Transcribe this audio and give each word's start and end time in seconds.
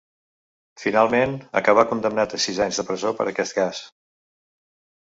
Finalment, 0.83 1.35
acabà 1.61 1.85
condemnat 1.91 2.35
a 2.39 2.43
sis 2.47 2.63
anys 2.67 2.81
de 2.83 2.89
presó 2.91 3.17
per 3.21 3.31
aquest 3.35 3.61
cas. 3.61 3.85